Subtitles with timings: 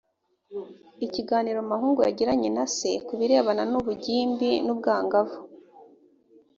[1.05, 5.39] ikiganiro mahungu yagiranye na se ku birebana n ubugimbi n ubwangavu